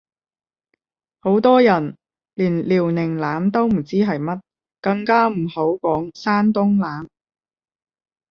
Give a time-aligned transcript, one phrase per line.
[1.19, 1.95] 好多人
[2.33, 4.41] 連遼寧艦都唔知係乜，
[4.81, 7.07] 更加唔好講山東艦